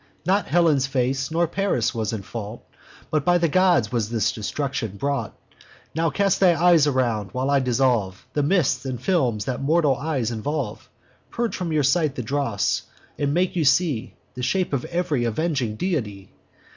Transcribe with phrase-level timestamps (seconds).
[0.25, 2.63] Not Helen's face, nor Paris, was in fault;
[3.11, 5.37] But by the gods was this destruction brought.
[5.93, 10.31] Now cast your eyes around, while I dissolve The mists and films that mortal eyes
[10.31, 10.89] involve,
[11.29, 12.81] Purge from your sight the dross,
[13.19, 16.31] and make you see The shape of each avenging deity.